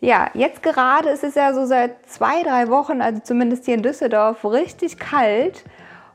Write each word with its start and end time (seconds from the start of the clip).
Ja, 0.00 0.30
jetzt 0.34 0.62
gerade 0.62 1.08
ist 1.08 1.24
es 1.24 1.34
ja 1.34 1.52
so 1.52 1.66
seit 1.66 2.08
zwei, 2.08 2.42
drei 2.42 2.68
Wochen, 2.68 3.02
also 3.02 3.20
zumindest 3.20 3.64
hier 3.64 3.74
in 3.74 3.82
Düsseldorf, 3.82 4.44
richtig 4.44 4.98
kalt. 4.98 5.64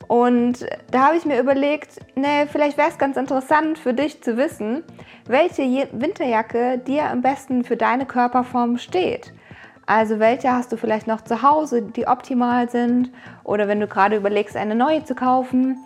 Und 0.08 0.66
da 0.92 1.08
habe 1.08 1.18
ich 1.18 1.26
mir 1.26 1.40
überlegt, 1.40 2.00
ne, 2.16 2.48
vielleicht 2.50 2.78
wäre 2.78 2.90
es 2.90 2.98
ganz 2.98 3.18
interessant 3.18 3.78
für 3.78 3.94
dich 3.94 4.22
zu 4.22 4.38
wissen, 4.38 4.84
welche 5.26 5.64
Winterjacke 5.92 6.78
dir 6.78 7.10
am 7.10 7.22
besten 7.22 7.64
für 7.64 7.78
deine 7.78 8.06
Körperform 8.06 8.78
steht. 8.78 9.34
Also 9.86 10.20
welche 10.20 10.52
hast 10.52 10.72
du 10.72 10.78
vielleicht 10.78 11.08
noch 11.08 11.22
zu 11.22 11.42
Hause, 11.42 11.82
die 11.82 12.08
optimal 12.08 12.70
sind? 12.70 13.12
Oder 13.44 13.68
wenn 13.68 13.82
du 13.82 13.88
gerade 13.88 14.16
überlegst, 14.16 14.56
eine 14.56 14.76
neue 14.76 15.04
zu 15.04 15.14
kaufen, 15.14 15.78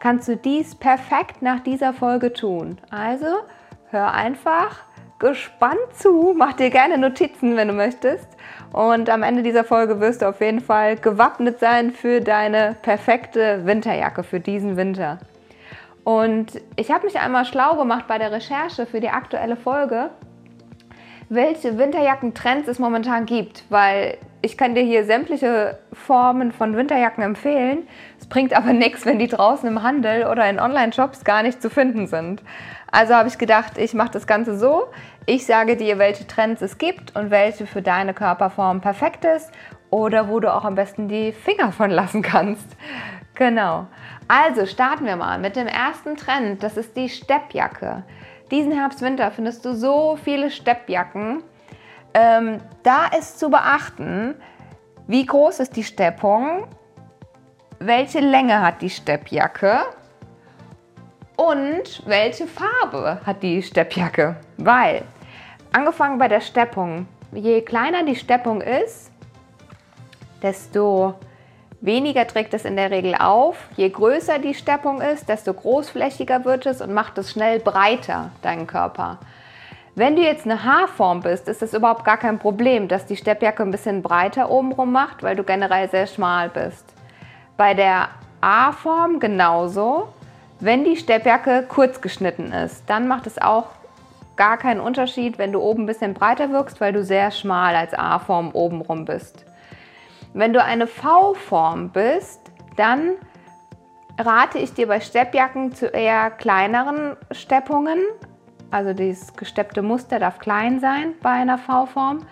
kannst 0.00 0.26
du 0.28 0.36
dies 0.36 0.74
perfekt 0.74 1.40
nach 1.40 1.60
dieser 1.60 1.92
Folge 1.92 2.32
tun. 2.32 2.78
Also 2.90 3.26
hör 3.90 4.12
einfach 4.12 4.80
gespannt 5.24 5.94
zu. 5.94 6.34
Mach 6.36 6.52
dir 6.52 6.68
gerne 6.68 6.98
Notizen, 6.98 7.56
wenn 7.56 7.68
du 7.68 7.74
möchtest. 7.74 8.28
Und 8.74 9.08
am 9.08 9.22
Ende 9.22 9.42
dieser 9.42 9.64
Folge 9.64 9.98
wirst 9.98 10.20
du 10.20 10.28
auf 10.28 10.42
jeden 10.42 10.60
Fall 10.60 10.96
gewappnet 10.96 11.60
sein 11.60 11.92
für 11.92 12.20
deine 12.20 12.76
perfekte 12.82 13.64
Winterjacke 13.64 14.22
für 14.22 14.38
diesen 14.38 14.76
Winter. 14.76 15.18
Und 16.04 16.60
ich 16.76 16.90
habe 16.90 17.06
mich 17.06 17.18
einmal 17.18 17.46
schlau 17.46 17.76
gemacht 17.76 18.06
bei 18.06 18.18
der 18.18 18.32
Recherche 18.32 18.84
für 18.84 19.00
die 19.00 19.08
aktuelle 19.08 19.56
Folge, 19.56 20.10
welche 21.30 21.78
Winterjackentrends 21.78 22.68
es 22.68 22.78
momentan 22.78 23.24
gibt, 23.24 23.64
weil 23.70 24.18
ich 24.42 24.58
kann 24.58 24.74
dir 24.74 24.82
hier 24.82 25.04
sämtliche 25.04 25.78
Formen 25.94 26.52
von 26.52 26.76
Winterjacken 26.76 27.24
empfehlen. 27.24 27.88
Es 28.24 28.28
bringt 28.30 28.56
aber 28.56 28.72
nichts, 28.72 29.04
wenn 29.04 29.18
die 29.18 29.26
draußen 29.26 29.68
im 29.68 29.82
Handel 29.82 30.24
oder 30.24 30.48
in 30.48 30.58
Online-Shops 30.58 31.24
gar 31.24 31.42
nicht 31.42 31.60
zu 31.60 31.68
finden 31.68 32.06
sind. 32.06 32.42
Also 32.90 33.12
habe 33.12 33.28
ich 33.28 33.36
gedacht, 33.36 33.76
ich 33.76 33.92
mache 33.92 34.12
das 34.12 34.26
Ganze 34.26 34.56
so. 34.56 34.86
Ich 35.26 35.44
sage 35.44 35.76
dir, 35.76 35.98
welche 35.98 36.26
Trends 36.26 36.62
es 36.62 36.78
gibt 36.78 37.14
und 37.14 37.30
welche 37.30 37.66
für 37.66 37.82
deine 37.82 38.14
Körperform 38.14 38.80
perfekt 38.80 39.26
ist 39.26 39.52
oder 39.90 40.30
wo 40.30 40.40
du 40.40 40.50
auch 40.50 40.64
am 40.64 40.74
besten 40.74 41.06
die 41.06 41.32
Finger 41.32 41.70
von 41.70 41.90
lassen 41.90 42.22
kannst. 42.22 42.66
Genau. 43.34 43.88
Also 44.26 44.64
starten 44.64 45.04
wir 45.04 45.16
mal 45.16 45.38
mit 45.38 45.54
dem 45.54 45.66
ersten 45.66 46.16
Trend. 46.16 46.62
Das 46.62 46.78
ist 46.78 46.96
die 46.96 47.10
Steppjacke. 47.10 48.04
Diesen 48.50 48.72
Herbst, 48.72 49.02
Winter 49.02 49.32
findest 49.32 49.66
du 49.66 49.74
so 49.74 50.16
viele 50.16 50.50
Steppjacken. 50.50 51.42
Ähm, 52.14 52.56
da 52.84 53.04
ist 53.18 53.38
zu 53.38 53.50
beachten, 53.50 54.34
wie 55.08 55.26
groß 55.26 55.60
ist 55.60 55.76
die 55.76 55.84
Steppung, 55.84 56.66
welche 57.78 58.20
Länge 58.20 58.60
hat 58.60 58.82
die 58.82 58.90
Steppjacke 58.90 59.80
und 61.36 62.02
welche 62.06 62.46
Farbe 62.46 63.20
hat 63.24 63.42
die 63.42 63.62
Steppjacke. 63.62 64.36
Weil 64.58 65.02
Angefangen 65.74 66.18
bei 66.18 66.28
der 66.28 66.40
Steppung. 66.40 67.08
Je 67.32 67.60
kleiner 67.62 68.04
die 68.04 68.14
Steppung 68.14 68.60
ist, 68.60 69.10
desto 70.40 71.14
weniger 71.80 72.28
trägt 72.28 72.54
es 72.54 72.64
in 72.64 72.76
der 72.76 72.92
Regel 72.92 73.16
auf. 73.16 73.56
Je 73.76 73.88
größer 73.88 74.38
die 74.38 74.54
Steppung 74.54 75.00
ist, 75.00 75.28
desto 75.28 75.52
großflächiger 75.52 76.44
wird 76.44 76.66
es 76.66 76.80
und 76.80 76.94
macht 76.94 77.18
es 77.18 77.32
schnell 77.32 77.58
breiter, 77.58 78.30
deinen 78.40 78.68
Körper. 78.68 79.18
Wenn 79.96 80.14
du 80.14 80.22
jetzt 80.22 80.44
eine 80.44 80.62
Haarform 80.62 81.22
bist, 81.22 81.48
ist 81.48 81.60
es 81.60 81.74
überhaupt 81.74 82.04
gar 82.04 82.18
kein 82.18 82.38
Problem, 82.38 82.86
dass 82.86 83.06
die 83.06 83.16
Steppjacke 83.16 83.64
ein 83.64 83.72
bisschen 83.72 84.00
breiter 84.00 84.50
obenrum 84.50 84.92
macht, 84.92 85.24
weil 85.24 85.34
du 85.34 85.42
generell 85.42 85.90
sehr 85.90 86.06
schmal 86.06 86.50
bist. 86.50 86.93
Bei 87.56 87.74
der 87.74 88.08
A-Form 88.40 89.20
genauso. 89.20 90.08
Wenn 90.60 90.84
die 90.84 90.96
Steppjacke 90.96 91.64
kurz 91.68 92.00
geschnitten 92.00 92.52
ist, 92.52 92.88
dann 92.88 93.08
macht 93.08 93.26
es 93.26 93.40
auch 93.40 93.66
gar 94.36 94.56
keinen 94.56 94.80
Unterschied, 94.80 95.38
wenn 95.38 95.52
du 95.52 95.60
oben 95.60 95.84
ein 95.84 95.86
bisschen 95.86 96.14
breiter 96.14 96.50
wirkst, 96.50 96.80
weil 96.80 96.92
du 96.92 97.04
sehr 97.04 97.30
schmal 97.30 97.76
als 97.76 97.94
A-Form 97.94 98.50
obenrum 98.52 99.04
bist. 99.04 99.44
Wenn 100.32 100.52
du 100.52 100.62
eine 100.62 100.86
V-Form 100.86 101.90
bist, 101.90 102.40
dann 102.76 103.12
rate 104.18 104.58
ich 104.58 104.74
dir 104.74 104.88
bei 104.88 105.00
Steppjacken 105.00 105.72
zu 105.72 105.86
eher 105.86 106.30
kleineren 106.30 107.16
Steppungen. 107.30 108.00
Also 108.70 108.92
dieses 108.92 109.34
gesteppte 109.34 109.82
Muster 109.82 110.18
darf 110.18 110.38
klein 110.40 110.80
sein 110.80 111.14
bei 111.22 111.30
einer 111.30 111.58
V-Form, 111.58 112.26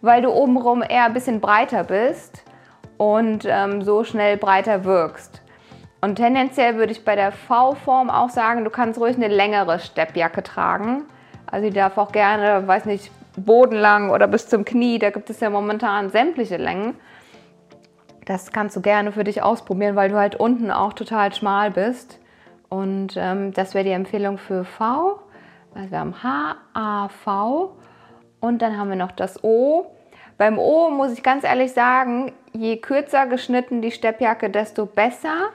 weil 0.00 0.22
du 0.22 0.30
obenrum 0.30 0.82
eher 0.82 1.04
ein 1.04 1.14
bisschen 1.14 1.40
breiter 1.40 1.84
bist 1.84 2.45
und 2.96 3.44
ähm, 3.46 3.82
so 3.82 4.04
schnell 4.04 4.36
breiter 4.36 4.84
wirkst. 4.84 5.42
Und 6.00 6.16
tendenziell 6.16 6.76
würde 6.76 6.92
ich 6.92 7.04
bei 7.04 7.16
der 7.16 7.32
V-Form 7.32 8.10
auch 8.10 8.30
sagen, 8.30 8.64
du 8.64 8.70
kannst 8.70 9.00
ruhig 9.00 9.16
eine 9.16 9.28
längere 9.28 9.78
Steppjacke 9.78 10.42
tragen, 10.42 11.04
also 11.46 11.66
die 11.66 11.74
darf 11.74 11.96
auch 11.98 12.12
gerne, 12.12 12.66
weiß 12.66 12.84
nicht, 12.84 13.10
bodenlang 13.36 14.10
oder 14.10 14.26
bis 14.26 14.48
zum 14.48 14.64
Knie. 14.64 14.98
Da 14.98 15.10
gibt 15.10 15.30
es 15.30 15.40
ja 15.40 15.50
momentan 15.50 16.10
sämtliche 16.10 16.56
Längen. 16.56 16.94
Das 18.24 18.50
kannst 18.50 18.74
du 18.76 18.80
gerne 18.80 19.12
für 19.12 19.24
dich 19.24 19.42
ausprobieren, 19.42 19.94
weil 19.94 20.10
du 20.10 20.16
halt 20.16 20.34
unten 20.34 20.70
auch 20.70 20.92
total 20.92 21.32
schmal 21.32 21.70
bist. 21.70 22.18
Und 22.68 23.14
ähm, 23.16 23.52
das 23.52 23.74
wäre 23.74 23.84
die 23.84 23.92
Empfehlung 23.92 24.38
für 24.38 24.64
V. 24.64 25.20
Also 25.74 25.90
wir 25.90 26.00
haben 26.00 26.22
H, 26.22 26.56
A, 26.74 27.08
V 27.08 27.76
und 28.40 28.62
dann 28.62 28.76
haben 28.76 28.88
wir 28.88 28.96
noch 28.96 29.12
das 29.12 29.44
O. 29.44 29.86
Beim 30.38 30.58
O 30.58 30.90
muss 30.90 31.12
ich 31.12 31.22
ganz 31.22 31.44
ehrlich 31.44 31.72
sagen, 31.72 32.32
je 32.52 32.76
kürzer 32.76 33.26
geschnitten 33.26 33.80
die 33.80 33.90
Steppjacke, 33.90 34.50
desto 34.50 34.86
besser. 34.86 35.50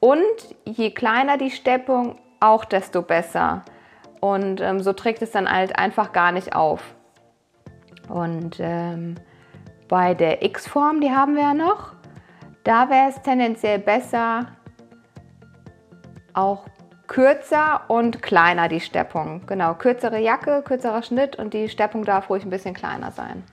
Und 0.00 0.22
je 0.64 0.90
kleiner 0.90 1.38
die 1.38 1.50
Steppung, 1.50 2.18
auch 2.40 2.64
desto 2.64 3.02
besser. 3.02 3.64
Und 4.20 4.60
ähm, 4.60 4.80
so 4.80 4.92
trägt 4.92 5.22
es 5.22 5.32
dann 5.32 5.50
halt 5.50 5.78
einfach 5.78 6.12
gar 6.12 6.32
nicht 6.32 6.54
auf. 6.54 6.94
Und 8.08 8.56
ähm, 8.60 9.16
bei 9.88 10.14
der 10.14 10.44
X-Form, 10.44 11.00
die 11.00 11.10
haben 11.10 11.34
wir 11.34 11.42
ja 11.42 11.54
noch, 11.54 11.94
da 12.64 12.90
wäre 12.90 13.08
es 13.08 13.20
tendenziell 13.22 13.78
besser, 13.78 14.46
auch 16.32 16.66
kürzer 17.06 17.82
und 17.88 18.22
kleiner 18.22 18.68
die 18.68 18.80
Steppung. 18.80 19.42
Genau, 19.46 19.74
kürzere 19.74 20.18
Jacke, 20.18 20.62
kürzerer 20.62 21.02
Schnitt 21.02 21.36
und 21.36 21.54
die 21.54 21.68
Steppung 21.68 22.04
darf 22.04 22.30
ruhig 22.30 22.44
ein 22.44 22.50
bisschen 22.50 22.74
kleiner 22.74 23.10
sein. 23.10 23.44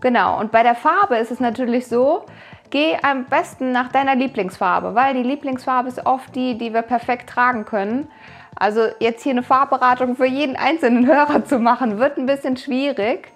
Genau, 0.00 0.40
und 0.40 0.50
bei 0.50 0.62
der 0.62 0.74
Farbe 0.74 1.16
ist 1.16 1.30
es 1.30 1.40
natürlich 1.40 1.86
so, 1.86 2.24
geh 2.70 2.96
am 3.02 3.24
besten 3.26 3.72
nach 3.72 3.92
deiner 3.92 4.14
Lieblingsfarbe, 4.14 4.94
weil 4.94 5.14
die 5.14 5.22
Lieblingsfarbe 5.22 5.88
ist 5.88 6.06
oft 6.06 6.34
die, 6.34 6.56
die 6.56 6.72
wir 6.72 6.82
perfekt 6.82 7.28
tragen 7.28 7.64
können. 7.64 8.08
Also 8.56 8.88
jetzt 8.98 9.22
hier 9.22 9.32
eine 9.32 9.42
Farbberatung 9.42 10.16
für 10.16 10.26
jeden 10.26 10.56
einzelnen 10.56 11.06
Hörer 11.12 11.44
zu 11.44 11.58
machen, 11.58 11.98
wird 11.98 12.16
ein 12.16 12.26
bisschen 12.26 12.56
schwierig. 12.56 13.32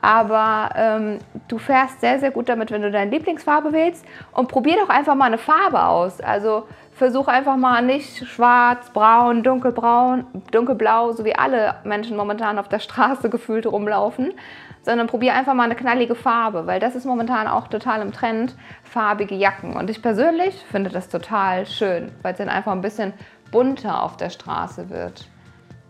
Aber 0.00 0.70
ähm, 0.76 1.18
du 1.48 1.58
fährst 1.58 2.00
sehr, 2.00 2.20
sehr 2.20 2.30
gut 2.30 2.48
damit, 2.48 2.70
wenn 2.70 2.82
du 2.82 2.90
deine 2.90 3.10
Lieblingsfarbe 3.10 3.72
wählst. 3.72 4.04
Und 4.32 4.48
probier 4.48 4.76
doch 4.76 4.88
einfach 4.88 5.16
mal 5.16 5.24
eine 5.24 5.38
Farbe 5.38 5.84
aus. 5.84 6.20
Also 6.20 6.68
versuch 6.98 7.28
einfach 7.28 7.56
mal 7.56 7.80
nicht 7.80 8.26
schwarz, 8.26 8.90
braun, 8.90 9.42
dunkelbraun, 9.42 10.26
dunkelblau, 10.50 11.12
so 11.12 11.24
wie 11.24 11.34
alle 11.34 11.76
Menschen 11.84 12.16
momentan 12.16 12.58
auf 12.58 12.68
der 12.68 12.80
Straße 12.80 13.30
gefühlt 13.30 13.66
rumlaufen, 13.66 14.34
sondern 14.82 15.06
probier 15.06 15.34
einfach 15.34 15.54
mal 15.54 15.64
eine 15.64 15.76
knallige 15.76 16.14
Farbe, 16.14 16.66
weil 16.66 16.80
das 16.80 16.94
ist 16.94 17.06
momentan 17.06 17.46
auch 17.46 17.68
total 17.68 18.02
im 18.02 18.12
Trend, 18.12 18.56
farbige 18.82 19.36
Jacken. 19.36 19.76
Und 19.76 19.88
ich 19.88 20.02
persönlich 20.02 20.56
finde 20.70 20.90
das 20.90 21.08
total 21.08 21.66
schön, 21.66 22.10
weil 22.22 22.32
es 22.32 22.38
dann 22.38 22.48
einfach 22.48 22.72
ein 22.72 22.80
bisschen 22.80 23.12
bunter 23.50 24.02
auf 24.02 24.16
der 24.16 24.30
Straße 24.30 24.90
wird. 24.90 25.28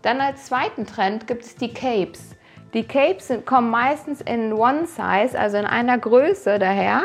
Dann 0.03 0.21
als 0.21 0.45
zweiten 0.45 0.85
Trend 0.85 1.27
gibt 1.27 1.43
es 1.43 1.55
die 1.55 1.73
Capes. 1.73 2.35
Die 2.73 2.83
Capes 2.83 3.33
kommen 3.45 3.71
meistens 3.71 4.21
in 4.21 4.53
One 4.53 4.85
Size, 4.85 5.37
also 5.37 5.57
in 5.57 5.65
einer 5.65 5.97
Größe 5.97 6.59
daher. 6.59 7.03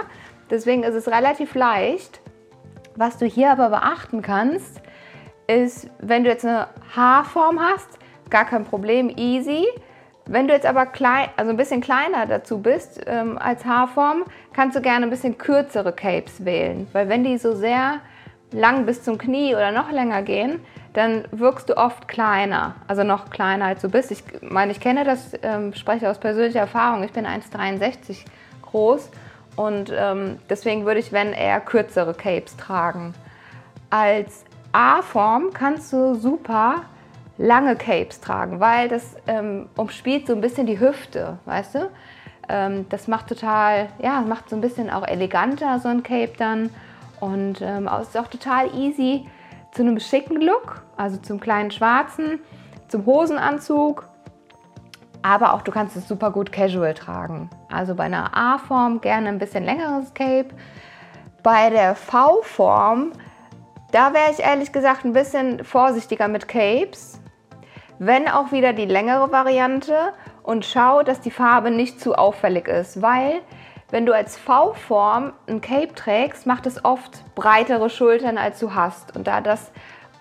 Deswegen 0.51 0.83
ist 0.83 0.95
es 0.95 1.09
relativ 1.09 1.55
leicht. 1.55 2.21
Was 2.96 3.19
du 3.19 3.26
hier 3.26 3.50
aber 3.50 3.70
beachten 3.70 4.23
kannst, 4.23 4.81
ist, 5.46 5.91
wenn 5.99 6.25
du 6.25 6.31
jetzt 6.31 6.44
eine 6.44 6.69
Haarform 6.94 7.61
hast, 7.61 7.99
gar 8.31 8.44
kein 8.44 8.64
Problem, 8.64 9.11
easy. 9.17 9.67
Wenn 10.26 10.46
du 10.46 10.55
jetzt 10.55 10.64
aber 10.64 10.87
klein, 10.87 11.29
also 11.37 11.50
ein 11.50 11.56
bisschen 11.56 11.81
kleiner 11.81 12.26
dazu 12.26 12.62
bist 12.62 13.00
ähm, 13.06 13.37
als 13.37 13.64
Haarform, 13.64 14.25
kannst 14.52 14.76
du 14.76 14.81
gerne 14.81 15.06
ein 15.06 15.11
bisschen 15.11 15.37
kürzere 15.37 15.93
Capes 15.93 16.44
wählen, 16.44 16.87
weil 16.93 17.08
wenn 17.08 17.25
die 17.25 17.37
so 17.37 17.55
sehr 17.55 18.00
lang 18.52 18.87
bis 18.87 19.02
zum 19.02 19.19
Knie 19.19 19.55
oder 19.55 19.73
noch 19.73 19.91
länger 19.91 20.23
gehen, 20.23 20.61
dann 20.93 21.25
wirkst 21.32 21.69
du 21.69 21.76
oft 21.76 22.06
kleiner, 22.06 22.76
also 22.87 23.02
noch 23.02 23.29
kleiner 23.29 23.67
als 23.67 23.82
du 23.82 23.91
bist. 23.91 24.12
Ich 24.12 24.23
meine, 24.41 24.70
ich 24.70 24.81
kenne 24.81 25.05
das, 25.05 25.32
ähm, 25.43 25.75
spreche 25.75 26.08
aus 26.08 26.19
persönlicher 26.19 26.61
Erfahrung. 26.61 27.02
Ich 27.02 27.12
bin 27.12 27.26
1,63 27.26 28.25
groß 28.62 29.11
und 29.56 29.93
ähm, 29.97 30.39
deswegen 30.49 30.85
würde 30.85 31.01
ich, 31.01 31.12
wenn 31.12 31.33
eher 31.33 31.61
kürzere 31.61 32.15
Capes 32.15 32.56
tragen. 32.56 33.15
Als 33.91 34.45
A-Form 34.73 35.53
kannst 35.53 35.93
du 35.93 36.15
super 36.15 36.83
lange 37.39 37.77
Capes 37.77 38.21
tragen, 38.21 38.61
weil 38.61 38.89
das 38.89 39.17
ähm, 39.27 39.69
umspielt 39.77 40.27
so 40.27 40.35
ein 40.35 40.41
bisschen 40.41 40.67
die 40.67 40.81
Hüfte, 40.81 41.39
weißt 41.45 41.77
du? 41.77 41.91
Ähm, 42.49 42.87
das 42.89 43.09
macht 43.09 43.29
total, 43.29 43.89
ja, 44.03 44.21
macht 44.21 44.51
so 44.51 44.56
ein 44.56 44.61
bisschen 44.61 44.91
auch 44.91 45.06
eleganter 45.06 45.79
so 45.79 45.89
ein 45.89 46.03
Cape 46.03 46.33
dann 46.37 46.71
und 47.21 47.61
ähm, 47.62 47.89
es 48.01 48.09
ist 48.09 48.19
auch 48.19 48.29
total 48.29 48.75
easy 48.75 49.27
zu 49.73 49.83
einem 49.83 49.99
schicken 49.99 50.41
Look, 50.41 50.83
also 50.97 51.17
zum 51.17 51.41
kleinen 51.41 51.71
schwarzen, 51.71 52.41
zum 52.89 53.06
Hosenanzug. 53.06 54.09
Aber 55.25 55.55
auch 55.55 55.62
du 55.62 55.73
kannst 55.73 55.97
es 55.97 56.06
super 56.06 56.31
gut 56.31 56.53
casual 56.53 56.93
tragen. 56.93 57.49
Also 57.71 57.94
bei 57.94 58.05
einer 58.05 58.37
A-Form 58.37 59.00
gerne 59.00 59.31
ein 59.31 59.38
bisschen 59.38 59.65
längeres 59.65 60.12
Cape. 60.12 60.50
Bei 61.43 61.71
der 61.71 61.94
V-Form, 61.94 63.12
da 63.91 64.12
wäre 64.12 64.31
ich 64.31 64.41
ehrlich 64.41 64.71
gesagt 64.71 65.06
ein 65.06 65.15
bisschen 65.15 65.65
vorsichtiger 65.65 66.29
mit 66.29 66.47
Capes. 66.47 67.23
Wenn 67.99 68.29
auch 68.29 68.53
wieder 68.53 68.75
die 68.75 68.85
längere 68.85 69.32
Variante 69.32 70.12
und 70.43 70.67
schau, 70.67 71.03
dass 71.03 71.23
die 71.23 71.31
Farbe 71.31 71.70
nicht 71.70 72.03
zu 72.03 72.17
auffällig 72.17 72.69
ist, 72.69 73.00
weil 73.00 73.41
wenn 73.91 74.05
du 74.05 74.12
als 74.15 74.37
V-Form 74.37 75.32
ein 75.49 75.62
Cape 75.62 75.94
trägst, 75.94 76.47
macht 76.47 76.67
es 76.67 76.85
oft 76.85 77.25
breitere 77.35 77.88
Schultern, 77.88 78.37
als 78.37 78.61
du 78.61 78.75
hast. 78.75 79.17
Und 79.17 79.27
da 79.27 79.41
das 79.41 79.73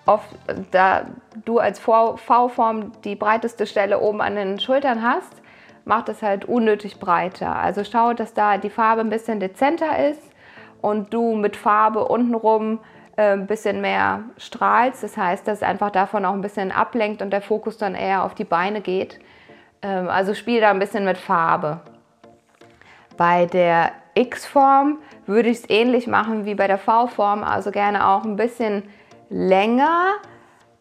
oft, 0.06 0.28
da 0.70 1.06
du 1.44 1.58
als 1.58 1.78
V-Form 1.78 2.92
die 3.04 3.16
breiteste 3.16 3.66
Stelle 3.66 4.00
oben 4.00 4.20
an 4.20 4.36
den 4.36 4.60
Schultern 4.60 5.02
hast, 5.02 5.32
macht 5.84 6.08
es 6.08 6.22
halt 6.22 6.44
unnötig 6.44 6.98
breiter. 6.98 7.56
Also 7.56 7.84
schau, 7.84 8.12
dass 8.14 8.34
da 8.34 8.58
die 8.58 8.70
Farbe 8.70 9.02
ein 9.02 9.10
bisschen 9.10 9.40
dezenter 9.40 10.08
ist 10.08 10.22
und 10.80 11.12
du 11.12 11.34
mit 11.34 11.56
Farbe 11.56 12.06
untenrum 12.06 12.80
äh, 13.16 13.32
ein 13.32 13.46
bisschen 13.46 13.80
mehr 13.80 14.24
strahlst. 14.36 15.02
Das 15.02 15.16
heißt, 15.16 15.46
dass 15.46 15.58
es 15.58 15.62
einfach 15.62 15.90
davon 15.90 16.24
auch 16.24 16.32
ein 16.32 16.40
bisschen 16.40 16.72
ablenkt 16.72 17.22
und 17.22 17.30
der 17.30 17.42
Fokus 17.42 17.76
dann 17.76 17.94
eher 17.94 18.24
auf 18.24 18.34
die 18.34 18.44
Beine 18.44 18.80
geht. 18.80 19.20
Ähm, 19.82 20.08
also 20.08 20.34
spiel 20.34 20.60
da 20.60 20.70
ein 20.70 20.78
bisschen 20.78 21.04
mit 21.04 21.18
Farbe. 21.18 21.80
Bei 23.16 23.46
der 23.46 23.92
X-Form 24.14 24.98
würde 25.26 25.48
ich 25.48 25.58
es 25.58 25.70
ähnlich 25.70 26.06
machen 26.06 26.44
wie 26.44 26.54
bei 26.54 26.66
der 26.66 26.78
V-Form, 26.78 27.44
also 27.44 27.70
gerne 27.70 28.06
auch 28.08 28.24
ein 28.24 28.36
bisschen 28.36 28.82
länger 29.34 30.14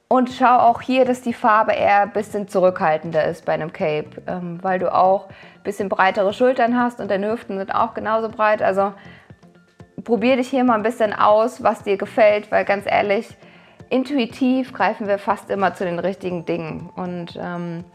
und 0.08 0.30
schau 0.30 0.60
auch 0.60 0.80
hier, 0.82 1.06
dass 1.06 1.24
die 1.24 1.34
Farbe 1.34 1.72
eher 1.72 2.04
ein 2.04 2.14
bisschen 2.14 2.48
zurückhaltender 2.48 3.26
ist 3.26 3.46
bei 3.46 3.54
einem 3.54 3.74
Cape, 3.74 4.22
ähm, 4.28 4.60
weil 4.62 4.78
du 4.78 4.94
auch 4.94 5.28
ein 5.28 5.64
bisschen 5.64 5.90
breitere 5.90 6.34
Schultern 6.34 6.80
hast 6.80 7.00
und 7.00 7.10
deine 7.10 7.32
Hüften 7.32 7.58
sind 7.58 7.74
auch 7.74 7.96
genauso 7.96 8.30
breit. 8.30 8.62
Also 8.62 8.94
probier 10.04 10.36
dich 10.36 10.50
hier 10.50 10.64
mal 10.64 10.76
ein 10.76 10.84
bisschen 10.84 11.14
aus, 11.14 11.64
was 11.64 11.82
dir 11.82 11.98
gefällt, 11.98 12.52
weil 12.52 12.64
ganz 12.64 12.86
ehrlich, 12.86 13.36
intuitiv 13.90 14.72
greifen 14.72 15.08
wir 15.08 15.18
fast 15.18 15.50
immer 15.50 15.74
zu 15.74 15.84
den 15.84 15.98
richtigen 15.98 16.46
Dingen. 16.46 16.92
Und 16.96 17.40
ähm, 17.42 17.86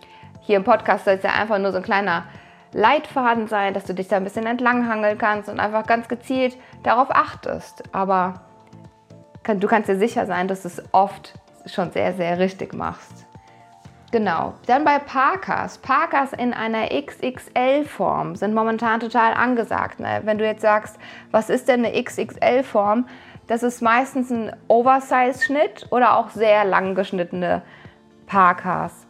hier 0.40 0.56
im 0.56 0.64
Podcast 0.64 1.04
soll 1.04 1.14
es 1.14 1.22
ja 1.22 1.30
einfach 1.30 1.58
nur 1.58 1.70
so 1.70 1.76
ein 1.76 1.84
kleiner 1.84 2.24
Leitfaden 2.72 3.46
sein, 3.46 3.74
dass 3.74 3.84
du 3.84 3.94
dich 3.94 4.08
da 4.08 4.16
ein 4.16 4.24
bisschen 4.24 4.46
entlanghangeln 4.46 5.18
kannst 5.18 5.48
und 5.48 5.60
einfach 5.60 5.86
ganz 5.86 6.08
gezielt 6.08 6.56
darauf 6.82 7.10
achtest. 7.12 7.84
Aber 7.92 8.47
du 9.54 9.66
kannst 9.66 9.88
dir 9.88 9.98
sicher 9.98 10.26
sein, 10.26 10.48
dass 10.48 10.62
du 10.62 10.68
es 10.68 10.82
oft 10.92 11.34
schon 11.66 11.90
sehr, 11.90 12.12
sehr 12.14 12.38
richtig 12.38 12.74
machst. 12.74 13.26
Genau. 14.10 14.54
Dann 14.66 14.84
bei 14.84 14.98
Parkas. 14.98 15.78
Parkas 15.78 16.32
in 16.32 16.54
einer 16.54 16.88
XXL-Form 16.88 18.36
sind 18.36 18.54
momentan 18.54 19.00
total 19.00 19.34
angesagt. 19.34 20.00
Ne? 20.00 20.22
Wenn 20.24 20.38
du 20.38 20.46
jetzt 20.46 20.62
sagst, 20.62 20.98
was 21.30 21.50
ist 21.50 21.68
denn 21.68 21.84
eine 21.84 22.02
XXL-Form? 22.02 23.06
Das 23.48 23.62
ist 23.62 23.82
meistens 23.82 24.30
ein 24.30 24.54
Oversize-Schnitt 24.68 25.88
oder 25.90 26.16
auch 26.16 26.30
sehr 26.30 26.64
lang 26.64 26.94
geschnittene 26.94 27.62
Parkas. 28.26 29.06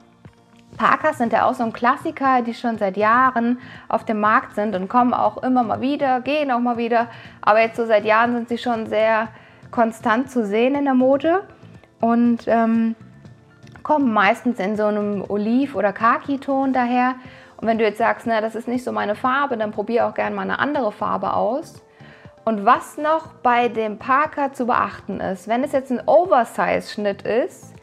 Parkas 0.76 1.18
sind 1.18 1.32
ja 1.32 1.44
auch 1.44 1.54
so 1.54 1.64
ein 1.64 1.72
Klassiker, 1.72 2.42
die 2.42 2.54
schon 2.54 2.78
seit 2.78 2.96
Jahren 2.96 3.58
auf 3.88 4.04
dem 4.04 4.20
Markt 4.20 4.54
sind 4.54 4.76
und 4.76 4.88
kommen 4.88 5.14
auch 5.14 5.42
immer 5.42 5.62
mal 5.62 5.80
wieder, 5.80 6.20
gehen 6.20 6.50
auch 6.50 6.60
mal 6.60 6.76
wieder. 6.76 7.08
Aber 7.40 7.60
jetzt 7.60 7.76
so 7.76 7.86
seit 7.86 8.04
Jahren 8.04 8.32
sind 8.32 8.48
sie 8.48 8.58
schon 8.58 8.86
sehr 8.86 9.28
konstant 9.70 10.30
zu 10.30 10.46
sehen 10.46 10.74
in 10.74 10.84
der 10.84 10.94
Mode 10.94 11.42
und 12.00 12.44
ähm, 12.46 12.94
kommen 13.82 14.12
meistens 14.12 14.58
in 14.58 14.76
so 14.76 14.84
einem 14.84 15.24
Oliv- 15.28 15.74
oder 15.74 15.92
Khaki-Ton 15.92 16.72
daher. 16.72 17.14
Und 17.56 17.66
wenn 17.66 17.78
du 17.78 17.84
jetzt 17.84 17.98
sagst, 17.98 18.26
na, 18.26 18.40
das 18.40 18.54
ist 18.54 18.68
nicht 18.68 18.84
so 18.84 18.92
meine 18.92 19.14
Farbe, 19.14 19.56
dann 19.56 19.72
probier 19.72 20.06
auch 20.06 20.14
gerne 20.14 20.36
mal 20.36 20.42
eine 20.42 20.58
andere 20.58 20.92
Farbe 20.92 21.32
aus. 21.34 21.82
Und 22.44 22.64
was 22.64 22.96
noch 22.96 23.34
bei 23.42 23.68
dem 23.68 23.98
Parker 23.98 24.52
zu 24.52 24.66
beachten 24.66 25.20
ist, 25.20 25.48
wenn 25.48 25.64
es 25.64 25.72
jetzt 25.72 25.90
ein 25.90 26.02
Oversize-Schnitt 26.06 27.22
ist, 27.22 27.74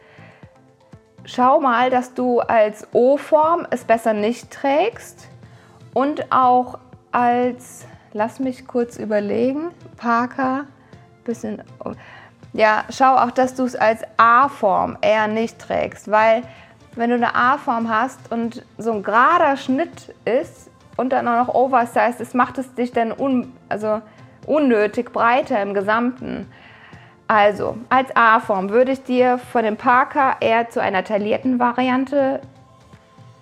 schau 1.24 1.60
mal, 1.60 1.90
dass 1.90 2.14
du 2.14 2.40
als 2.40 2.88
O-Form 2.92 3.66
es 3.70 3.84
besser 3.84 4.12
nicht 4.12 4.50
trägst 4.50 5.28
und 5.94 6.32
auch 6.32 6.78
als, 7.12 7.86
lass 8.12 8.40
mich 8.40 8.66
kurz 8.66 8.96
überlegen, 8.96 9.70
Parker, 9.96 10.66
bisschen, 11.26 11.62
ja, 12.52 12.84
schau 12.90 13.16
auch, 13.16 13.30
dass 13.30 13.54
du 13.54 13.64
es 13.64 13.76
als 13.76 14.02
A-Form 14.16 14.96
eher 15.00 15.28
nicht 15.28 15.58
trägst, 15.58 16.10
weil 16.10 16.42
wenn 16.94 17.10
du 17.10 17.16
eine 17.16 17.34
A-Form 17.34 17.90
hast 17.90 18.32
und 18.32 18.64
so 18.78 18.92
ein 18.92 19.02
gerader 19.02 19.56
Schnitt 19.56 20.14
ist 20.24 20.70
und 20.96 21.10
dann 21.10 21.28
auch 21.28 21.46
noch 21.46 21.54
Oversize 21.54 22.22
ist, 22.22 22.34
macht 22.34 22.58
es 22.58 22.74
dich 22.74 22.92
dann 22.92 23.12
un, 23.12 23.52
also 23.68 24.00
unnötig 24.46 25.12
breiter 25.12 25.60
im 25.60 25.74
Gesamten. 25.74 26.50
Also, 27.28 27.76
als 27.88 28.14
A-Form 28.14 28.70
würde 28.70 28.92
ich 28.92 29.02
dir 29.02 29.38
von 29.38 29.64
dem 29.64 29.76
Parker 29.76 30.36
eher 30.40 30.70
zu 30.70 30.80
einer 30.80 31.04
taillierten 31.04 31.58
Variante 31.58 32.40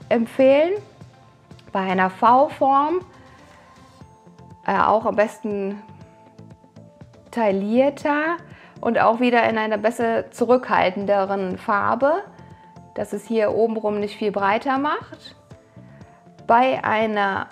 empfehlen. 0.09 0.73
Bei 1.71 1.81
einer 1.81 2.09
V-Form 2.09 3.01
äh, 4.67 4.79
auch 4.79 5.05
am 5.05 5.17
besten 5.17 5.83
taillierter 7.35 8.37
und 8.81 8.99
auch 8.99 9.21
wieder 9.21 9.49
in 9.49 9.59
einer 9.59 9.79
besser 9.79 10.31
zurückhaltenderen 10.31 11.59
Farbe, 11.59 12.23
dass 12.95 13.13
es 13.13 13.27
hier 13.27 13.53
obenrum 13.53 14.01
nicht 14.01 14.17
viel 14.17 14.31
breiter 14.31 14.79
macht. 14.79 15.37
Bei 16.47 16.85
einer 16.85 17.49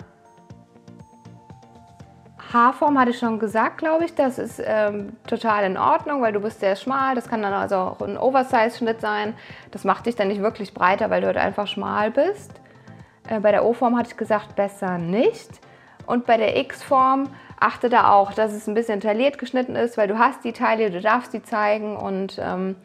Haarform 2.53 2.99
hatte 2.99 3.11
ich 3.11 3.17
schon 3.17 3.39
gesagt, 3.39 3.79
glaube 3.79 4.05
ich. 4.05 4.13
Das 4.13 4.37
ist 4.37 4.61
ähm, 4.63 5.17
total 5.25 5.63
in 5.63 5.77
Ordnung, 5.77 6.21
weil 6.21 6.33
du 6.33 6.39
bist 6.39 6.59
sehr 6.59 6.75
schmal. 6.75 7.15
Das 7.15 7.27
kann 7.27 7.41
dann 7.41 7.53
also 7.53 7.75
auch 7.75 8.01
ein 8.01 8.17
Oversize-Schnitt 8.17 9.01
sein. 9.01 9.33
Das 9.71 9.83
macht 9.83 10.05
dich 10.05 10.15
dann 10.15 10.27
nicht 10.27 10.41
wirklich 10.41 10.73
breiter, 10.73 11.09
weil 11.09 11.21
du 11.21 11.27
halt 11.27 11.37
einfach 11.37 11.65
schmal 11.65 12.11
bist. 12.11 12.51
Äh, 13.27 13.39
bei 13.39 13.51
der 13.51 13.65
O-Form 13.65 13.97
hatte 13.97 14.09
ich 14.11 14.17
gesagt, 14.17 14.55
besser 14.55 14.99
nicht. 14.99 15.49
Und 16.05 16.25
bei 16.25 16.37
der 16.37 16.57
X-Form 16.57 17.29
achte 17.59 17.89
da 17.89 18.11
auch, 18.11 18.33
dass 18.33 18.51
es 18.53 18.67
ein 18.67 18.73
bisschen 18.73 18.99
tailliert 18.99 19.37
geschnitten 19.37 19.75
ist, 19.75 19.97
weil 19.97 20.07
du 20.07 20.19
hast 20.19 20.43
die 20.43 20.53
Taille, 20.53 20.91
du 20.91 21.01
darfst 21.01 21.33
die 21.33 21.43
zeigen. 21.43 21.95
Und 21.95 22.39
ähm, 22.41 22.75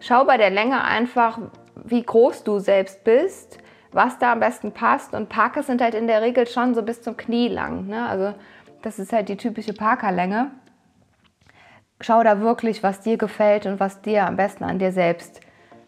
schau 0.00 0.24
bei 0.24 0.36
der 0.36 0.50
Länge 0.50 0.84
einfach, 0.84 1.38
wie 1.84 2.02
groß 2.02 2.44
du 2.44 2.58
selbst 2.58 3.04
bist, 3.04 3.58
was 3.92 4.18
da 4.18 4.32
am 4.32 4.40
besten 4.40 4.72
passt. 4.72 5.14
Und 5.14 5.28
Parkers 5.28 5.66
sind 5.66 5.82
halt 5.82 5.94
in 5.94 6.06
der 6.06 6.22
Regel 6.22 6.46
schon 6.46 6.74
so 6.74 6.82
bis 6.82 7.02
zum 7.02 7.16
Knie 7.16 7.48
lang. 7.48 7.86
Ne? 7.86 8.06
Also 8.08 8.34
das 8.82 8.98
ist 8.98 9.12
halt 9.12 9.28
die 9.28 9.36
typische 9.36 9.74
Parkerlänge. 9.74 10.50
Schau 12.00 12.22
da 12.22 12.40
wirklich, 12.40 12.82
was 12.82 13.00
dir 13.00 13.18
gefällt 13.18 13.66
und 13.66 13.78
was 13.78 14.00
dir 14.00 14.26
am 14.26 14.36
besten 14.36 14.64
an 14.64 14.78
dir 14.78 14.92
selbst 14.92 15.40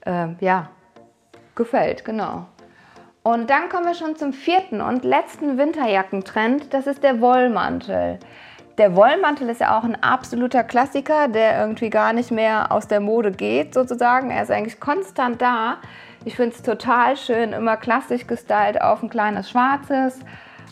äh, 0.04 0.28
ja, 0.40 0.70
gefällt. 1.54 2.04
Genau. 2.04 2.46
Und 3.22 3.50
dann 3.50 3.68
kommen 3.68 3.86
wir 3.86 3.94
schon 3.94 4.16
zum 4.16 4.32
vierten 4.32 4.80
und 4.80 5.04
letzten 5.04 5.56
Winterjackentrend. 5.56 6.74
Das 6.74 6.88
ist 6.88 7.04
der 7.04 7.20
Wollmantel. 7.20 8.18
Der 8.78 8.96
Wollmantel 8.96 9.48
ist 9.48 9.60
ja 9.60 9.78
auch 9.78 9.84
ein 9.84 10.02
absoluter 10.02 10.64
Klassiker, 10.64 11.28
der 11.28 11.60
irgendwie 11.60 11.90
gar 11.90 12.12
nicht 12.12 12.32
mehr 12.32 12.72
aus 12.72 12.88
der 12.88 13.00
Mode 13.00 13.30
geht, 13.30 13.74
sozusagen. 13.74 14.30
Er 14.30 14.42
ist 14.42 14.50
eigentlich 14.50 14.80
konstant 14.80 15.40
da. 15.40 15.76
Ich 16.24 16.36
finde 16.36 16.56
es 16.56 16.62
total 16.62 17.16
schön, 17.16 17.52
immer 17.52 17.76
klassisch 17.76 18.26
gestylt 18.26 18.80
auf 18.80 19.02
ein 19.02 19.10
kleines 19.10 19.50
schwarzes. 19.50 20.18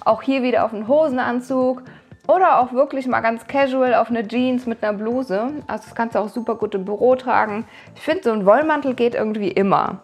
Auch 0.04 0.23
hier 0.23 0.42
wieder 0.42 0.64
auf 0.64 0.73
einen 0.73 0.88
Hosenanzug. 0.88 1.83
Oder 2.26 2.61
auch 2.61 2.73
wirklich 2.73 3.07
mal 3.07 3.21
ganz 3.21 3.47
casual 3.47 3.95
auf 3.95 4.11
eine 4.11 4.26
Jeans 4.26 4.66
mit 4.66 4.83
einer 4.83 4.97
Bluse. 4.97 5.52
Also 5.66 5.85
das 5.85 5.95
kannst 5.95 6.14
du 6.14 6.21
auch 6.21 6.28
super 6.28 6.54
gut 6.57 6.75
im 6.75 6.85
Büro 6.85 7.14
tragen. 7.16 7.64
Ich 7.95 8.02
finde, 8.02 8.25
so 8.25 8.33
ein 8.33 8.47
Wollmantel 8.47 8.95
geht 8.95 9.14
irgendwie 9.14 9.50
immer. 9.50 10.00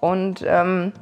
Und 0.00 0.44
ähm, 0.46 0.92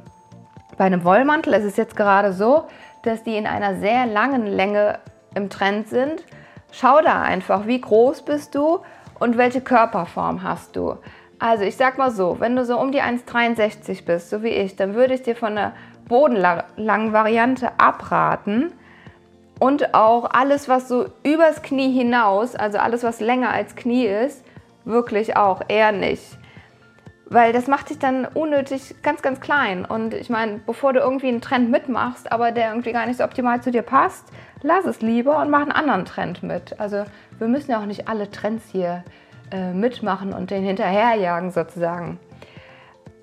bei 0.77 0.85
einem 0.85 1.03
Wollmantel 1.03 1.53
ist 1.53 1.63
es 1.63 1.77
jetzt 1.77 1.95
gerade 1.95 2.33
so, 2.33 2.65
dass 3.03 3.23
die 3.23 3.37
in 3.37 3.47
einer 3.47 3.75
sehr 3.75 4.05
langen 4.05 4.45
Länge 4.45 4.99
im 5.35 5.49
Trend 5.49 5.87
sind. 5.87 6.23
Schau 6.71 7.01
da 7.01 7.21
einfach, 7.21 7.67
wie 7.67 7.79
groß 7.79 8.23
bist 8.23 8.55
du 8.55 8.79
und 9.19 9.37
welche 9.37 9.61
Körperform 9.61 10.43
hast 10.43 10.75
du. 10.75 10.97
Also 11.39 11.63
ich 11.63 11.75
sag 11.75 11.97
mal 11.97 12.11
so, 12.11 12.39
wenn 12.39 12.55
du 12.55 12.65
so 12.65 12.79
um 12.79 12.91
die 12.91 13.01
1,63 13.01 14.05
bist, 14.05 14.29
so 14.29 14.43
wie 14.43 14.49
ich, 14.49 14.75
dann 14.75 14.95
würde 14.95 15.13
ich 15.13 15.23
dir 15.23 15.35
von 15.35 15.57
einer 15.57 15.73
bodenlangen 16.07 17.13
Variante 17.13 17.71
abraten. 17.79 18.71
Und 19.59 19.93
auch 19.93 20.29
alles, 20.31 20.67
was 20.67 20.89
so 20.89 21.05
übers 21.23 21.61
Knie 21.61 21.91
hinaus, 21.91 22.55
also 22.55 22.77
alles, 22.77 23.03
was 23.03 23.21
länger 23.21 23.51
als 23.51 23.75
Knie 23.75 24.05
ist, 24.05 24.43
wirklich 24.83 25.37
auch 25.37 25.61
eher 25.67 25.91
nicht. 25.93 26.37
Weil 27.27 27.53
das 27.53 27.67
macht 27.67 27.89
dich 27.89 27.97
dann 27.97 28.25
unnötig 28.25 28.95
ganz, 29.01 29.23
ganz 29.23 29.39
klein. 29.39 29.83
Und 29.83 30.13
ich 30.13 30.29
meine, 30.29 30.59
bevor 30.59 30.93
du 30.93 30.99
irgendwie 30.99 31.27
einen 31.27 31.41
Trend 31.41 31.71
mitmachst, 31.71 32.31
aber 32.31 32.51
der 32.51 32.69
irgendwie 32.69 32.91
gar 32.91 33.07
nicht 33.07 33.17
so 33.17 33.23
optimal 33.23 33.61
zu 33.61 33.71
dir 33.71 33.81
passt, 33.81 34.27
lass 34.61 34.85
es 34.85 35.01
lieber 35.01 35.39
und 35.39 35.49
mach 35.49 35.61
einen 35.61 35.71
anderen 35.71 36.05
Trend 36.05 36.43
mit. 36.43 36.79
Also 36.79 37.03
wir 37.39 37.47
müssen 37.47 37.71
ja 37.71 37.79
auch 37.79 37.85
nicht 37.85 38.07
alle 38.07 38.29
Trends 38.29 38.65
hier 38.71 39.03
äh, 39.51 39.73
mitmachen 39.73 40.33
und 40.33 40.51
den 40.51 40.63
hinterherjagen 40.63 41.49
sozusagen. 41.49 42.19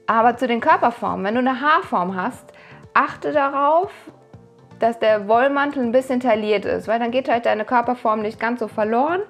Aber 0.06 0.36
zu 0.36 0.48
den 0.48 0.60
Körperformen, 0.60 1.24
wenn 1.24 1.34
du 1.34 1.40
eine 1.40 1.60
Haarform 1.60 2.16
hast, 2.16 2.52
achte 2.94 3.32
darauf, 3.32 3.90
dass 4.80 4.98
der 4.98 5.28
Wollmantel 5.28 5.82
ein 5.82 5.92
bisschen 5.92 6.18
tailliert 6.18 6.64
ist, 6.64 6.88
weil 6.88 6.98
dann 6.98 7.12
geht 7.12 7.28
halt 7.28 7.46
deine 7.46 7.64
Körperform 7.64 8.20
nicht 8.20 8.40
ganz 8.40 8.58
so 8.58 8.66
verloren. 8.66 9.20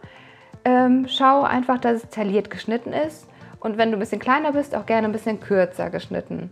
Ähm, 0.64 1.06
schau 1.08 1.42
einfach, 1.42 1.78
dass 1.78 2.04
es 2.04 2.08
tailliert 2.08 2.48
geschnitten 2.48 2.94
ist 2.94 3.28
und 3.62 3.78
wenn 3.78 3.90
du 3.90 3.96
ein 3.96 4.00
bisschen 4.00 4.18
kleiner 4.18 4.52
bist, 4.52 4.74
auch 4.74 4.86
gerne 4.86 5.08
ein 5.08 5.12
bisschen 5.12 5.40
kürzer 5.40 5.88
geschnitten. 5.88 6.50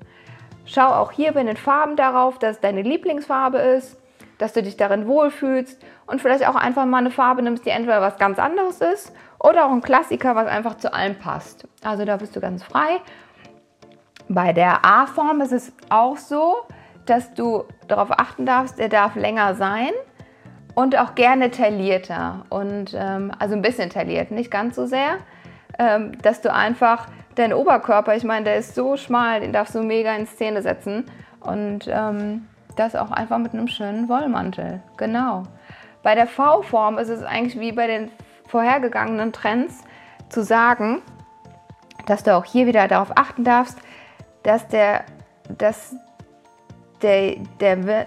Schau 0.64 0.86
auch 0.86 1.10
hier 1.10 1.32
bei 1.32 1.42
den 1.42 1.56
Farben 1.56 1.96
darauf, 1.96 2.38
dass 2.38 2.60
deine 2.60 2.82
Lieblingsfarbe 2.82 3.58
ist, 3.58 4.00
dass 4.38 4.52
du 4.52 4.62
dich 4.62 4.76
darin 4.76 5.08
wohlfühlst 5.08 5.84
und 6.06 6.20
vielleicht 6.20 6.46
auch 6.46 6.54
einfach 6.54 6.86
mal 6.86 6.98
eine 6.98 7.10
Farbe 7.10 7.42
nimmst, 7.42 7.66
die 7.66 7.70
entweder 7.70 8.00
was 8.00 8.16
ganz 8.16 8.38
anderes 8.38 8.80
ist 8.80 9.12
oder 9.40 9.66
auch 9.66 9.72
ein 9.72 9.82
Klassiker, 9.82 10.36
was 10.36 10.46
einfach 10.46 10.76
zu 10.76 10.94
allem 10.94 11.18
passt. 11.18 11.66
Also 11.82 12.04
da 12.04 12.16
bist 12.16 12.36
du 12.36 12.40
ganz 12.40 12.62
frei. 12.62 13.00
Bei 14.28 14.52
der 14.52 14.84
A-Form 14.84 15.40
ist 15.40 15.52
es 15.52 15.72
auch 15.88 16.16
so, 16.16 16.54
dass 17.06 17.34
du 17.34 17.64
darauf 17.88 18.12
achten 18.12 18.46
darfst, 18.46 18.78
er 18.78 18.88
darf 18.88 19.16
länger 19.16 19.56
sein 19.56 19.90
und 20.76 20.96
auch 20.96 21.16
gerne 21.16 21.50
taillierter. 21.50 22.46
Und 22.50 22.94
ähm, 22.94 23.32
also 23.38 23.56
ein 23.56 23.62
bisschen 23.62 23.90
tailliert, 23.90 24.30
nicht 24.30 24.50
ganz 24.50 24.76
so 24.76 24.86
sehr, 24.86 25.18
ähm, 25.78 26.12
dass 26.22 26.40
du 26.40 26.52
einfach 26.52 27.06
deinen 27.34 27.52
Oberkörper, 27.52 28.16
ich 28.16 28.24
meine, 28.24 28.44
der 28.44 28.56
ist 28.56 28.74
so 28.74 28.96
schmal, 28.96 29.40
den 29.40 29.52
darfst 29.52 29.74
du 29.74 29.82
mega 29.82 30.14
in 30.14 30.26
Szene 30.26 30.62
setzen. 30.62 31.06
Und 31.40 31.88
ähm, 31.88 32.46
das 32.76 32.96
auch 32.96 33.10
einfach 33.10 33.38
mit 33.38 33.52
einem 33.52 33.68
schönen 33.68 34.08
Wollmantel. 34.08 34.80
Genau. 34.96 35.44
Bei 36.02 36.14
der 36.14 36.26
V-Form 36.26 36.98
ist 36.98 37.08
es 37.08 37.22
eigentlich 37.22 37.58
wie 37.58 37.72
bei 37.72 37.86
den 37.86 38.10
vorhergegangenen 38.46 39.32
Trends 39.32 39.82
zu 40.28 40.42
sagen, 40.42 41.02
dass 42.06 42.22
du 42.22 42.34
auch 42.34 42.44
hier 42.44 42.66
wieder 42.66 42.88
darauf 42.88 43.12
achten 43.16 43.44
darfst, 43.44 43.78
dass 44.42 44.66
der, 44.68 45.04
dass 45.58 45.94
der, 47.02 47.36
der, 47.60 47.76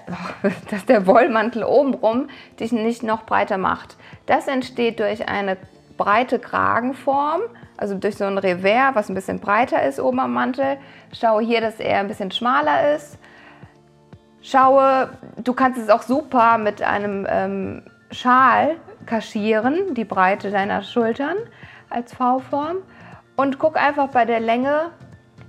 dass 0.70 0.86
der 0.86 1.06
Wollmantel 1.06 1.64
obenrum 1.64 2.30
dich 2.60 2.72
nicht 2.72 3.04
noch 3.04 3.24
breiter 3.24 3.58
macht. 3.58 3.98
Das 4.26 4.48
entsteht 4.48 5.00
durch 5.00 5.28
eine 5.28 5.58
breite 5.98 6.40
Kragenform, 6.40 7.42
also 7.78 7.96
durch 7.96 8.18
so 8.18 8.26
ein 8.26 8.38
Revers, 8.38 8.96
was 8.96 9.10
ein 9.10 9.16
bisschen 9.16 9.40
breiter 9.40 9.84
ist 9.84 10.00
oben 10.00 10.20
am 10.20 10.34
Mantel. 10.34 10.78
Schaue 11.12 11.42
hier, 11.44 11.62
dass 11.62 11.80
er 11.80 12.00
ein 12.00 12.08
bisschen 12.08 12.32
schmaler 12.32 12.96
ist. 12.96 13.18
Schaue, 14.42 15.10
du 15.38 15.54
kannst 15.54 15.80
es 15.80 15.90
auch 15.90 16.02
super 16.02 16.58
mit 16.58 16.82
einem 16.82 17.26
ähm, 17.30 17.84
Schal 18.12 18.76
kaschieren, 19.06 19.94
die 19.94 20.06
Breite 20.06 20.52
deiner 20.52 20.84
Schultern 20.84 21.38
als 21.90 22.14
V-Form. 22.14 22.78
Und 23.36 23.58
guck 23.58 23.78
einfach 23.78 24.10
bei 24.10 24.26
der 24.26 24.40
Länge, 24.40 24.92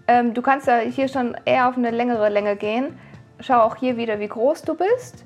ähm, 0.07 0.33
du 0.33 0.43
kannst 0.43 0.67
ja 0.67 0.79
hier 0.79 1.09
schon 1.09 1.37
eher 1.45 1.69
auf 1.69 1.77
eine 1.77 1.91
längere 1.91 2.29
Länge 2.29 2.57
gehen. 2.57 2.99
Schau 3.41 3.61
auch 3.61 3.77
hier 3.77 3.97
wieder, 3.97 4.21
wie 4.21 4.29
groß 4.29 4.63
du 4.63 4.75
bist 4.75 5.25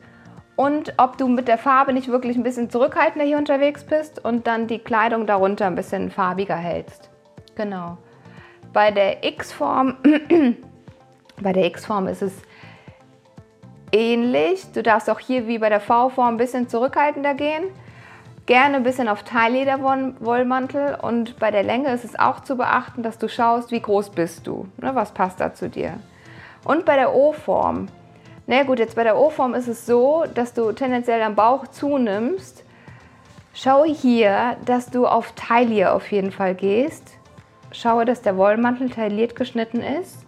und 0.59 0.95
ob 0.97 1.17
du 1.19 1.29
mit 1.29 1.47
der 1.47 1.57
Farbe 1.57 1.93
nicht 1.93 2.09
wirklich 2.09 2.37
ein 2.37 2.43
bisschen 2.43 2.69
zurückhaltender 2.69 3.25
hier 3.25 3.39
unterwegs 3.39 3.85
bist 3.85 4.25
und 4.25 4.49
dann 4.49 4.67
die 4.67 4.81
Kleidung 4.81 5.25
darunter 5.25 5.67
ein 5.67 5.77
bisschen 5.77 6.11
farbiger 6.11 6.57
hältst. 6.57 7.11
Genau. 7.55 7.97
Bei 8.73 8.91
der 8.91 9.25
X-Form, 9.25 9.99
bei 11.41 11.53
der 11.53 11.65
X-Form 11.65 12.09
ist 12.09 12.23
es 12.23 12.33
ähnlich. 13.93 14.67
Du 14.73 14.83
darfst 14.83 15.09
auch 15.09 15.21
hier 15.21 15.47
wie 15.47 15.59
bei 15.59 15.69
der 15.69 15.79
V-Form 15.79 16.35
ein 16.35 16.39
bisschen 16.39 16.69
zurückhaltender 16.69 17.35
gehen. 17.35 17.63
Gerne 18.47 18.79
ein 18.79 18.83
bisschen 18.83 19.07
auf 19.07 19.23
Teillederwollmantel 19.23 20.99
und 21.01 21.39
bei 21.39 21.53
der 21.53 21.63
Länge 21.63 21.93
ist 21.93 22.05
es 22.05 22.19
auch 22.19 22.41
zu 22.41 22.57
beachten, 22.57 23.05
dass 23.05 23.17
du 23.17 23.29
schaust, 23.29 23.71
wie 23.71 23.81
groß 23.81 24.11
bist 24.11 24.49
du, 24.49 24.67
ne, 24.79 24.93
was 24.97 25.13
passt 25.13 25.39
da 25.39 25.55
zu 25.55 25.69
dir. 25.69 26.01
Und 26.65 26.85
bei 26.85 26.97
der 26.97 27.15
O-Form, 27.15 27.87
na 28.49 28.65
gut, 28.65 28.81
jetzt 28.81 28.97
bei 28.97 29.05
der 29.05 29.17
O-Form 29.17 29.55
ist 29.55 29.69
es 29.69 29.87
so, 29.87 30.25
dass 30.35 30.53
du 30.53 30.73
tendenziell 30.73 31.23
am 31.23 31.37
Bauch 31.37 31.69
zunimmst. 31.69 32.65
Schau 33.55 33.85
hier, 33.85 34.57
dass 34.65 34.91
du 34.91 35.07
auf 35.07 35.33
Taille 35.37 35.93
auf 35.93 36.11
jeden 36.11 36.33
Fall 36.33 36.57
gehst. 36.57 37.05
Schaue, 37.71 38.05
dass 38.05 38.23
der 38.23 38.37
Wollmantel 38.37 38.91
tailliert 38.91 39.37
geschnitten 39.37 39.81
ist 39.81 40.25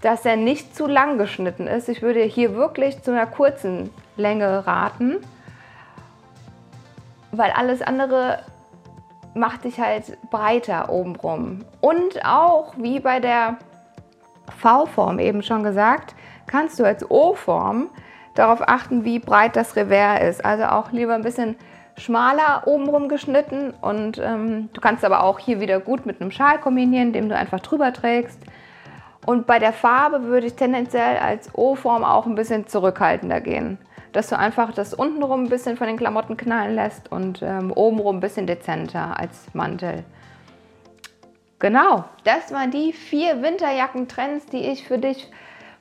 dass 0.00 0.24
er 0.24 0.36
nicht 0.36 0.76
zu 0.76 0.86
lang 0.86 1.18
geschnitten 1.18 1.66
ist. 1.66 1.88
Ich 1.88 2.02
würde 2.02 2.22
hier 2.22 2.54
wirklich 2.54 3.02
zu 3.02 3.10
einer 3.10 3.26
kurzen 3.26 3.90
Länge 4.16 4.66
raten, 4.66 5.16
weil 7.32 7.50
alles 7.50 7.82
andere 7.82 8.40
macht 9.34 9.64
dich 9.64 9.78
halt 9.78 10.18
breiter 10.30 10.88
obenrum. 10.90 11.64
Und 11.80 12.24
auch, 12.24 12.74
wie 12.76 13.00
bei 13.00 13.20
der 13.20 13.56
V-Form 14.58 15.18
eben 15.18 15.42
schon 15.42 15.62
gesagt, 15.62 16.14
kannst 16.48 16.80
du 16.80 16.84
als 16.84 17.08
O-Form 17.10 17.88
darauf 18.34 18.60
achten, 18.66 19.04
wie 19.04 19.18
breit 19.18 19.56
das 19.56 19.76
Revers 19.76 20.22
ist. 20.22 20.44
Also 20.44 20.64
auch 20.64 20.92
lieber 20.92 21.14
ein 21.14 21.22
bisschen 21.22 21.56
schmaler 21.96 22.62
obenrum 22.66 23.08
geschnitten 23.08 23.74
und 23.80 24.18
ähm, 24.18 24.68
du 24.72 24.80
kannst 24.80 25.04
aber 25.04 25.24
auch 25.24 25.38
hier 25.38 25.60
wieder 25.60 25.80
gut 25.80 26.06
mit 26.06 26.20
einem 26.20 26.30
Schal 26.30 26.58
kombinieren, 26.58 27.12
den 27.12 27.28
du 27.28 27.36
einfach 27.36 27.60
drüber 27.60 27.92
trägst. 27.92 28.38
Und 29.26 29.46
bei 29.46 29.58
der 29.58 29.72
Farbe 29.72 30.22
würde 30.24 30.46
ich 30.46 30.54
tendenziell 30.54 31.18
als 31.18 31.54
O-Form 31.54 32.04
auch 32.04 32.26
ein 32.26 32.34
bisschen 32.34 32.66
zurückhaltender 32.66 33.40
gehen. 33.40 33.78
Dass 34.12 34.28
du 34.28 34.38
einfach 34.38 34.72
das 34.72 34.94
untenrum 34.94 35.44
ein 35.44 35.48
bisschen 35.50 35.76
von 35.76 35.86
den 35.86 35.98
Klamotten 35.98 36.36
knallen 36.36 36.74
lässt 36.74 37.12
und 37.12 37.42
ähm, 37.42 37.72
obenrum 37.72 38.16
ein 38.16 38.20
bisschen 38.20 38.46
dezenter 38.46 39.18
als 39.18 39.52
Mantel. 39.52 40.04
Genau, 41.58 42.04
das 42.24 42.52
waren 42.52 42.70
die 42.70 42.92
vier 42.92 43.42
Winterjackentrends, 43.42 44.46
die 44.46 44.64
ich 44.64 44.86
für 44.86 44.96
dich 44.96 45.28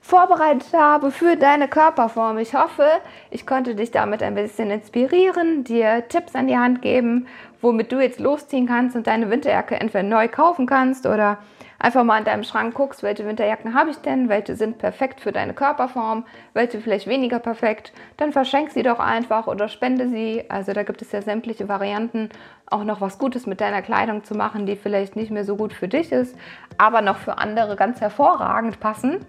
vorbereitet 0.08 0.74
habe 0.74 1.12
für 1.12 1.36
deine 1.36 1.68
Körperform. 1.68 2.38
Ich 2.38 2.56
hoffe, 2.56 2.88
ich 3.30 3.46
konnte 3.46 3.76
dich 3.76 3.92
damit 3.92 4.24
ein 4.24 4.36
bisschen 4.36 4.72
inspirieren, 4.72 5.66
dir 5.66 6.08
Tipps 6.08 6.34
an 6.34 6.48
die 6.48 6.58
Hand 6.58 6.82
geben, 6.82 7.28
womit 7.62 7.92
du 7.92 8.00
jetzt 8.00 8.22
losziehen 8.22 8.68
kannst 8.68 8.96
und 8.96 9.06
deine 9.06 9.30
Winterjacke 9.30 9.76
entweder 9.76 10.04
neu 10.04 10.30
kaufen 10.30 10.66
kannst 10.66 11.06
oder 11.06 11.40
einfach 11.78 12.06
mal 12.06 12.20
in 12.20 12.24
deinem 12.24 12.46
Schrank 12.46 12.74
guckst, 12.74 13.04
welche 13.04 13.28
Winterjacken 13.28 13.74
habe 13.74 13.90
ich 13.90 13.98
denn, 13.98 14.30
welche 14.30 14.56
sind 14.56 14.78
perfekt 14.78 15.20
für 15.20 15.34
deine 15.34 15.54
Körperform, 15.54 16.24
welche 16.54 16.80
vielleicht 16.80 17.08
weniger 17.08 17.40
perfekt, 17.40 17.92
dann 18.16 18.32
verschenk 18.32 18.72
sie 18.72 18.84
doch 18.84 19.00
einfach 19.00 19.46
oder 19.48 19.68
spende 19.68 20.08
sie. 20.08 20.46
Also 20.48 20.72
da 20.72 20.84
gibt 20.84 21.02
es 21.02 21.12
ja 21.12 21.22
sämtliche 21.22 21.68
Varianten, 21.68 22.30
auch 22.66 22.86
noch 22.86 23.02
was 23.02 23.20
Gutes 23.20 23.46
mit 23.46 23.60
deiner 23.60 23.82
Kleidung 23.82 24.24
zu 24.24 24.36
machen, 24.36 24.66
die 24.68 24.78
vielleicht 24.78 25.18
nicht 25.18 25.32
mehr 25.32 25.44
so 25.44 25.58
gut 25.58 25.74
für 25.74 25.90
dich 25.90 26.14
ist, 26.14 26.38
aber 26.78 27.02
noch 27.02 27.18
für 27.18 27.38
andere 27.40 27.76
ganz 27.76 28.00
hervorragend 28.00 28.80
passen. 28.80 29.26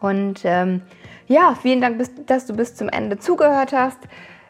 Und 0.00 0.40
ähm, 0.44 0.82
ja, 1.26 1.54
vielen 1.54 1.80
Dank, 1.80 2.02
dass 2.26 2.46
du 2.46 2.56
bis 2.56 2.74
zum 2.74 2.88
Ende 2.88 3.18
zugehört 3.18 3.72
hast. 3.72 3.98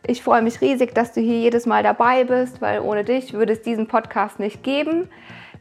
Ich 0.07 0.23
freue 0.23 0.42
mich 0.42 0.61
riesig, 0.61 0.95
dass 0.95 1.12
du 1.12 1.21
hier 1.21 1.38
jedes 1.38 1.66
Mal 1.66 1.83
dabei 1.83 2.25
bist, 2.25 2.62
weil 2.62 2.80
ohne 2.80 3.04
dich 3.04 3.35
würde 3.35 3.52
es 3.52 3.62
diesen 3.62 3.87
Podcast 3.87 4.38
nicht 4.38 4.62
geben. 4.62 5.09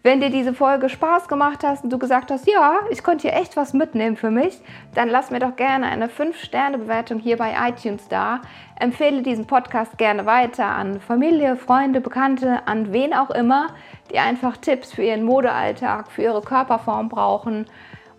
Wenn 0.02 0.22
dir 0.22 0.30
diese 0.30 0.54
Folge 0.54 0.88
Spaß 0.88 1.28
gemacht 1.28 1.60
hast 1.62 1.84
und 1.84 1.92
du 1.92 2.00
gesagt 2.00 2.32
hast, 2.32 2.48
ja, 2.48 2.76
ich 2.90 3.04
konnte 3.04 3.28
hier 3.28 3.38
echt 3.38 3.58
was 3.58 3.74
mitnehmen 3.74 4.16
für 4.16 4.32
mich, 4.32 4.62
dann 4.96 5.10
lass 5.10 5.30
mir 5.30 5.40
doch 5.40 5.58
gerne 5.58 5.88
eine 5.88 6.08
5-Sterne-Bewertung 6.08 7.20
hier 7.20 7.36
bei 7.36 7.54
iTunes 7.68 8.08
da. 8.08 8.40
Empfehle 8.80 9.24
diesen 9.24 9.46
Podcast 9.46 9.98
gerne 9.98 10.26
weiter 10.26 10.68
an 10.68 11.02
Familie, 11.02 11.58
Freunde, 11.58 12.00
Bekannte, 12.00 12.66
an 12.66 12.94
wen 12.94 13.14
auch 13.14 13.30
immer, 13.30 13.74
die 14.10 14.20
einfach 14.20 14.56
Tipps 14.56 14.94
für 14.94 15.04
ihren 15.04 15.24
Modealltag, 15.24 16.10
für 16.10 16.22
ihre 16.22 16.42
Körperform 16.42 17.10
brauchen. 17.10 17.66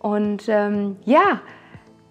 Und 0.00 0.50
ähm, 0.50 0.98
ja, 1.06 1.40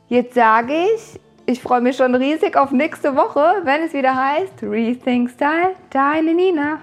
jetzt 0.09 0.35
sage 0.35 0.73
ich, 0.73 1.19
ich 1.45 1.61
freue 1.61 1.81
mich 1.81 1.95
schon 1.95 2.13
riesig 2.13 2.57
auf 2.57 2.71
nächste 2.71 3.15
Woche, 3.15 3.61
wenn 3.63 3.83
es 3.83 3.93
wieder 3.93 4.15
heißt 4.15 4.61
Rethink 4.61 5.29
Style, 5.29 5.75
deine 5.89 6.33
Nina. 6.33 6.79